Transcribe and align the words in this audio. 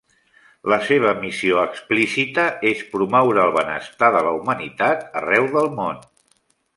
La 0.71 0.77
seva 0.85 1.11
missió 1.25 1.59
explícita 1.63 2.45
és 2.71 2.81
promoure 2.95 3.43
el 3.49 3.53
benestar 3.57 4.09
de 4.17 4.23
la 4.29 4.33
humanitat 4.39 5.05
arreu 5.23 5.47
del 5.59 5.71
món. 5.81 6.01